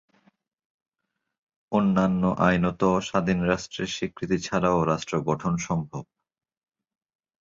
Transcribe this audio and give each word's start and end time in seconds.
অন্যান্য 1.71 2.23
আইনত 2.39 2.81
স্বাধীন 3.01 3.39
রাষ্ট্রের 3.43 3.89
স্বীকৃতি 3.91 4.37
ছাড়াও 4.39 4.79
রাষ্ট্র 4.83 5.15
গঠন 5.21 5.53
সম্ভব। 5.67 6.03